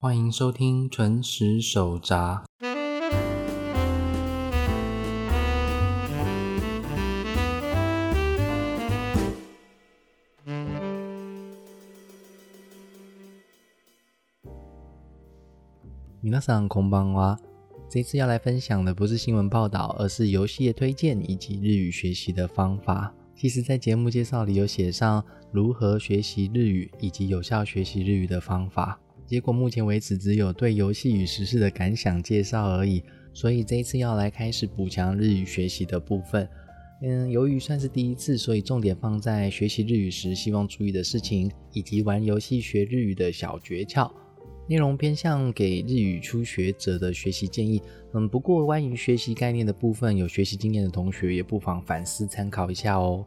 [0.00, 2.44] 欢迎收听纯食手札。
[16.22, 17.38] 皆さんこんばんは。
[17.90, 23.12] 这次要来分享的不是新闻报道，而是游戏的推荐以及日语学习的方法。
[23.34, 29.00] 其实，在节目介绍里有写上如何学习日语以及有效学习日语的方法。
[29.28, 33.02] 结果目前为止只有对游戏与时事的感想介绍而已。
[33.34, 36.48] 所以这一次要来开始补强日语学习的部分。
[37.02, 44.10] 嗯，由于算是第一次，所以重点放在学习日语时希望注意的事情，以及玩游戏学日语的小诀窍。
[44.66, 47.80] 内容偏向给日语初学者的学习建议，
[48.14, 53.24] 嗯，不过关于学习概念的部分，有学习经验的同学也不妨反思参考一下哦。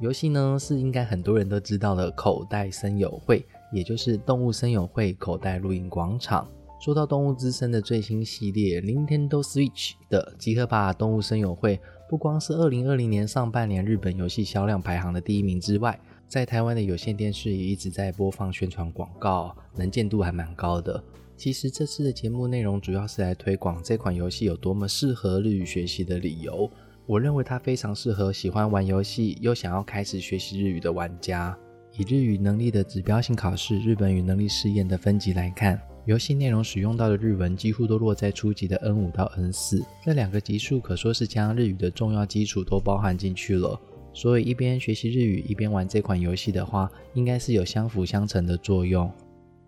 [0.00, 3.42] 游戏呢是应该很多人都知道的口袋森友会，
[3.72, 6.48] 也就是动物森友会口袋露营广场。
[6.78, 21.02] 说到动物之声的最新系列 Nintendo Switch 的集合吧动物森友会，不光是二零二零年上半年日本游戏销量排行的第一名之外，在台湾的有线电视也一直在播放宣传广告，能见度还蛮高的。
[21.34, 26.70] 其实这次的节目内容主要是来推广这款游戏有多么适合日语学习的理由。
[27.06, 31.56] 我认为它非常适合喜欢玩游戏又想要开始学习日语的玩家。
[31.98, 43.80] 以日语能力的指标性考试日本语能力试验的分级来看，游戏内容使用到的日文几乎都落在初级的 N 五到 N 四，这两个级数可说是将日语的重要基础都包含进去了。
[44.12, 49.10] 所以一边学习日语一边玩这款游戏的话，应该是有相辅相成的作用。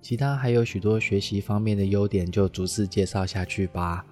[0.02, 4.04] 其他还有许多学习方面的优点，就逐次介绍下去吧。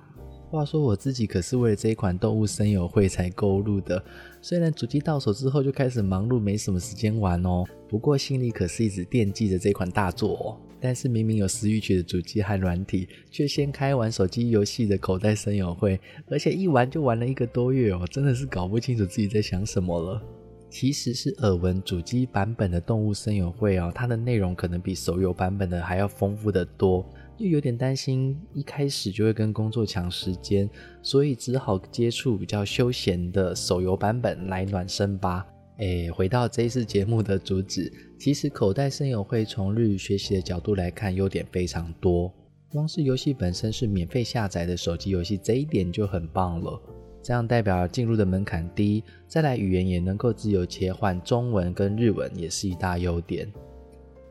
[0.49, 4.03] 话说我自己可是为了这一款动物森友会才购入的，
[4.41, 10.57] 虽然主机到手之后就开始忙碌，没什么时间玩哦，不过心里可是一直惦记着这款大作哦。
[10.79, 20.23] 但是明明有食欲曲的主机和软体，却先开玩手机游戏的口袋森友会，而且一玩就玩了一个多月哦，真的是搞不清楚自己在想什么了。
[20.69, 27.05] 其实是耳闻主机版本的动物森友会哦，它的内容可能比手游版本的还要丰富的多，
[27.39, 30.69] 又有点担心一开始就会跟工作抢时间，
[31.03, 35.47] 所以只好接触比较休闲的手游版本来暖身吧。
[35.79, 42.33] 诶，回到这一次节目的主旨，其实口袋声友会从日语学习的角度来看，优点非常多。
[42.71, 46.81] 光是游戏本身是免费下载的手机游戏，这一点就很棒了。
[47.23, 53.53] 这样代表进入的门槛低，再来语言也能够自由切换，中文跟日文也是一大优点。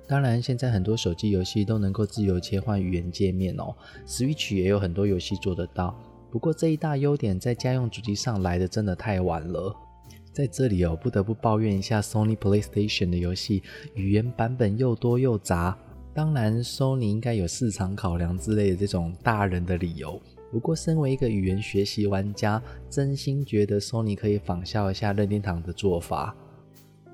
[0.07, 5.97] 当然，现在很多手机游戏都能够自由切换语言界面哦，Switch 也有很多游戏做得到。
[6.31, 9.75] 不过这一大优点在家用主机上来的真的太晚了。
[10.31, 15.77] 在这里哦，不得不抱怨一下 Sony PlayStation 的游戏语言版本又多又杂。
[16.13, 20.21] 当然，Sony 应该有市场考量之类的这种大人的理由。
[20.51, 26.35] 不过，身为一个语言学习玩家，真心觉得 Sony 可以仿效一下任天堂的做法。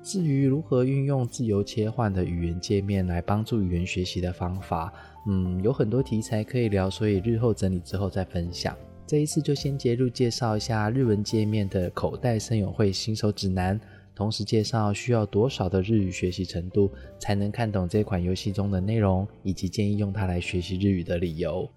[0.02, 4.92] 至于如何运用自由切换的语言界面来帮助语言学习的方法，
[5.28, 8.76] 嗯，有很多题材可以聊，所以日后整理之后再分享。
[9.06, 13.80] 这一次就先接入介绍一下日文界面的口袋森友会新手指南，
[14.12, 21.68] 同时介绍需要多少的日语学习程度才能看懂这款游戏中的内容，以及建议用它来学习日语的理由。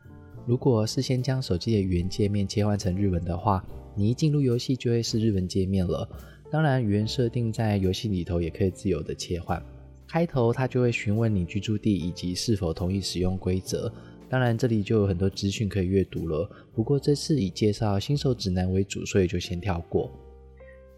[0.47, 3.63] 如果事先将手机的语言界面切换成日文的话，
[3.95, 6.07] 你一进入游戏就会是日文界面了。
[6.50, 9.62] 当然，语言设定在游戏里头也可以自由的切换。
[10.08, 13.92] 开头它就会询问你居住地以及是否同意使用规则。
[14.28, 16.50] 当然，这里就有很多资讯可以阅读了。
[16.74, 20.10] 不过这次以介绍新手指南为主，所以就先跳过。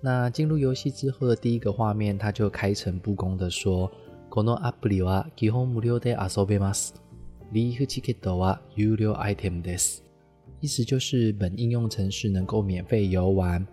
[0.01, 6.95] 那进入游戏之后的第一个画面，它就开诚布公的说：“このアプリは基本無料で遊べます。
[7.53, 10.03] リーフチケットは有料アイテムです。”
[10.61, 13.67] 意思就是本应用程式能够免费游玩，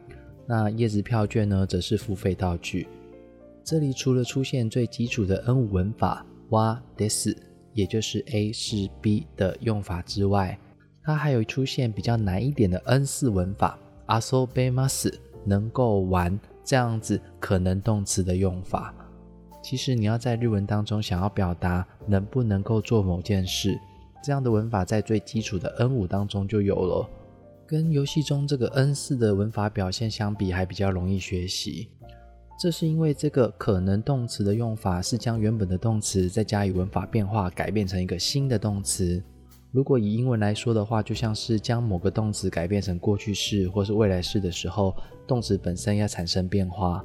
[0.46, 2.86] 那叶子票券呢，则是付费道具。
[3.62, 7.36] 这里除了出现最基础的 N 五文法哇 des。
[7.74, 10.56] 也就是 A 是 B 的用法之外，
[11.02, 13.76] 它还有出现比较难一点的 N 四文法
[14.06, 15.12] ，asobemas
[15.44, 18.94] 能够玩这样子可能动词的用法。
[19.60, 23.76] 其实你要在日文当中想要表达能不能够做某件事，
[24.22, 27.10] 这样的文法在最基础的 N 五当中就有了，
[27.66, 31.88] 跟游戏中这个 N 四的文法表现相比，还比较容易学习。
[32.60, 39.22] 这是因为这个可能动词的用法是将原本的动词再加以文法变化，改变成一个新的动词。
[39.72, 44.94] 如果以英文来说的话，就像是将某个动词改变成过去式或是未来式的时候，
[45.26, 47.04] 动词本身要产生变化。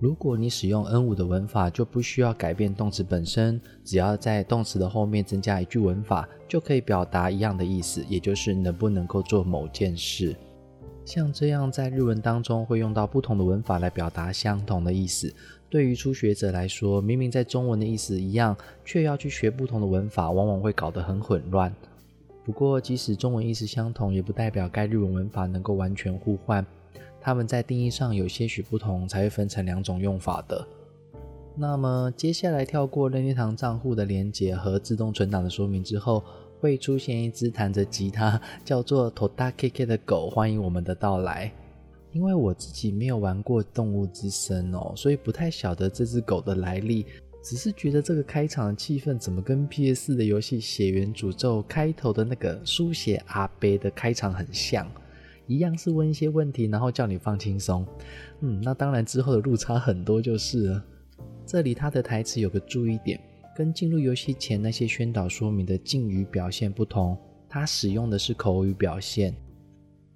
[0.00, 10.34] 如果你使用 N 五的文法，就不需要改变动词本身，只要在动词的后面增加一句文法，就可以表达一样的意思，也就是能不能够做某件事。
[11.04, 15.30] 像这样在日文当中会用到不同的文法来表达相同的意思。
[15.68, 18.56] 对于初学者来说，明明在中文的意思一样，
[18.86, 21.70] 却要去学不同的文法，往往会搞得很混乱。
[22.42, 26.64] 不过，即使中文意思相同，也不代表该日文文法能够完全互换。
[27.20, 30.66] 它们在定义上有些许不同，才会分成两种用法的。
[31.56, 36.24] 那么接下来跳过任天堂账户的连接和自动存档的说明之后，
[36.58, 41.52] 会出现一只弹着吉他叫做 Toda KK 的狗，欢迎我们的到来。
[42.12, 47.06] 因为我自己没有玩过动物之声哦，所以不太晓得这只狗的来历，
[47.42, 54.90] 只是觉得这个开场的气氛怎么跟 PS 的游戏《血缘诅咒》开头的那个书写阿贝的开场很像。
[55.50, 57.84] 一样是问一些问题，然后叫你放轻松。
[58.38, 60.84] 嗯，那当然之后的路差很多就是了。
[61.44, 63.20] 这里它的台词有个注意点，
[63.56, 67.18] 跟进入游戏前那些宣导说明的敬语表现不同，
[67.48, 69.34] 它使用的是口语表现。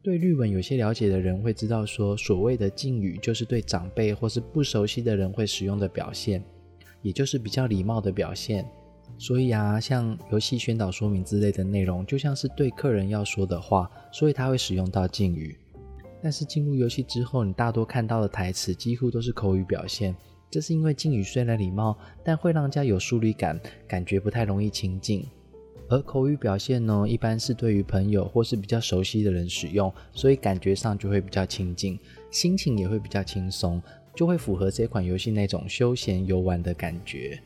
[0.05, 6.41] 对日文有些了解的人会知道，说所谓的敬语就是对长辈或是不熟悉的人会使用的表现，
[7.03, 8.65] 也就是比较礼貌的表现。
[9.17, 15.57] 所以啊，像游戏宣导说明之类的内容，就像是对客人要说的话，所以他会使用到敬语。
[16.23, 20.15] 但是进入游戏之后，你大多看到的台词几乎都是口语表现。
[20.51, 23.59] 这是因为敬语虽然礼貌，但会让家有疏离感，
[23.89, 25.27] 感觉不太容易亲近。
[25.89, 31.99] 而口语表现呢，一般是对于朋友或是比较熟悉的人使用，所以感觉上就会比较亲近，
[32.31, 33.83] 心情也会比较轻松，
[34.15, 37.39] 就会符合这款游戏那种休闲游玩的感觉。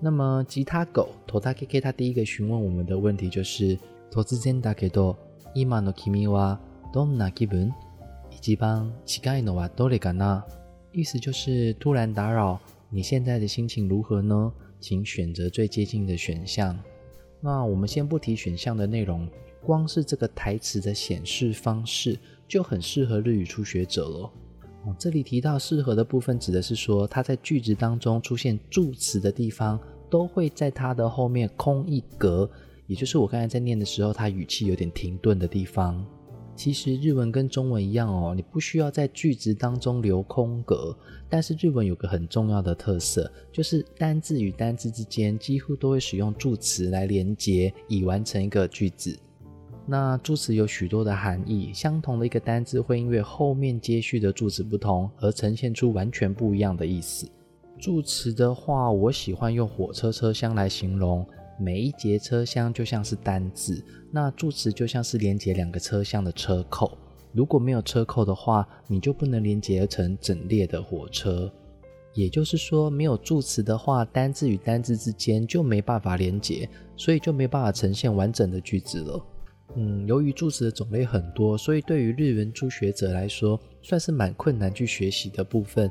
[0.00, 3.78] 那么吉他狗 Tota KK 他第一个询问我们的问题就是
[4.10, 5.16] 突然だけど
[5.54, 6.58] 今の君は
[6.92, 7.72] どんな気分？
[8.30, 10.42] 一番近いのはどれかな？
[10.92, 12.58] 意思就是突然打扰，
[12.90, 14.52] 你现在的心情如何呢？
[14.80, 16.76] 请选择最接近的选项。
[17.40, 19.28] 那我们先不提选项的内容，
[19.64, 22.18] 光是这个台词的显示方式
[22.48, 24.30] 就很适合日语初学者了。
[24.97, 29.79] 这里提到适合的部分，指的是说，它在句子当中出现助词的地方，
[30.09, 32.49] 都会在它的后面空一格，
[32.87, 36.05] 也就是我刚才在念的时候，它语气有点停顿的地方。
[36.55, 40.97] 其实日文跟中文一样哦，你不需要在句子当中留空格，
[41.29, 49.15] 但是日文有个很重要的特色，就是单字与单字之间几乎都会使用助词来连接，以完成一个句子。
[49.89, 57.25] 那助词有许多的含义，相同的一个单字会因为后面接续的助词不同而呈现出完全不一样的意思。
[57.79, 61.25] 助词的话，我喜欢用火车车厢来形容，
[61.57, 63.81] 每一节车厢就像是单字，
[64.11, 66.97] 那助词就像是连接两个车厢的车扣。
[67.31, 71.49] 如果没有车扣的话，你就不能连接成整列的火车。
[72.13, 76.67] 也就是说，没有助词的话，单字与单字之间就没办法连接，
[76.97, 79.23] 所以就没办法呈现完整的句子了。
[79.79, 85.89] 嗯，由于助词的种类很多，所以对于日文初学者来说，算是蛮困难去学习的部分。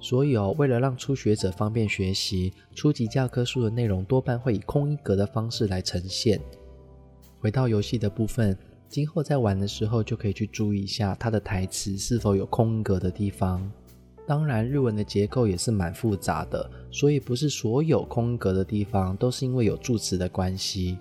[0.00, 6.40] 所以哦，为了让初学者方便学习，初级教科书的内容多半会以空一格的方式来呈现。
[7.38, 8.56] 回到游戏的部分，
[8.88, 13.70] 今后在玩的时候就可以去注意一下它的台词是否有空格的地方。
[14.26, 20.96] 当然，日文的结构也是蛮复杂的，所以不是所有空格的地方都是因为有助词的关系。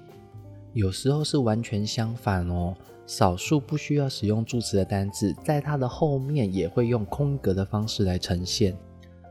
[0.72, 2.74] 有时候是完全相反哦，
[3.06, 8.76] 少数不需要使用助词的单字，在它的后面也会用空格的方式来呈现。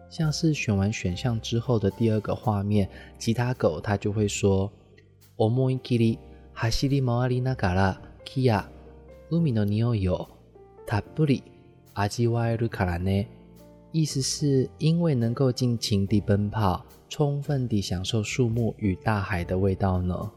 [0.10, 6.20] 像是选完选项之后的第二个画面，其他狗它就会说：“思い切り
[6.54, 8.70] 走り回りながら木や
[9.30, 10.28] 海の匂いを
[10.88, 11.44] たっぷり
[11.94, 13.28] 味わえるからね。”
[13.92, 20.32] 意思是因为能够尽情地奔跑，充分地享受树木与大海的味道呢。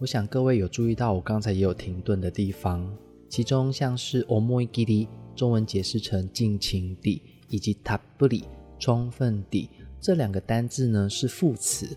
[0.00, 2.86] 我想各位有注意到，我刚才也有停顿的地方，
[3.28, 8.42] 其中像是 “omoi 中文解释成尽情地，以及 “taburi”
[8.78, 9.70] 充分地
[10.00, 11.96] 这两个单字呢是副词。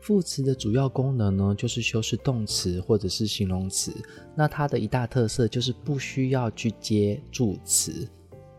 [0.00, 3.92] 副词的主要功能呢就是修饰动词或者是形容词，
[4.34, 8.08] 那它的一大特色就是不需要去接助词，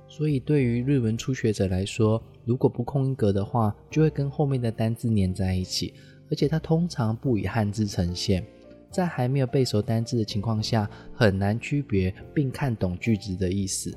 [0.08, 5.94] 所以对于日文初学者来说，如果不空一格的话，就会跟后面的单字粘在一起，
[6.32, 8.46] 而且它通常不以汉字呈现。
[8.92, 13.96] 在还没有背熟单字的情况下，很难区别并看懂句子的意思。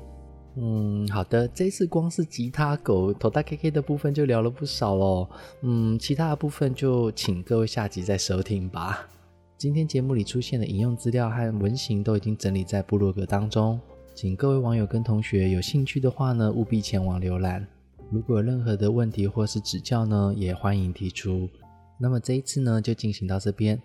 [0.55, 5.27] 嗯，好的，这次光是吉他狗头大 K K 的部分就聊了不少喽。
[5.61, 9.07] 嗯，其他的部分就请各位下集再收听吧。
[9.57, 13.79] 今天节目里出现的引用资料和文型都已经整理在部落格当中，
[14.13, 17.65] 请各位网友跟同学有兴趣的话呢，务必前往浏览。
[18.11, 21.49] 如果有任何的问题或是指教呢，也欢迎提出。
[21.97, 23.81] 那么这一次呢，就进行到这边。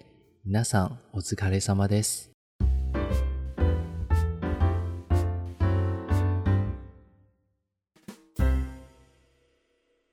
[0.50, 2.37] 皆さん、お疲れ様です。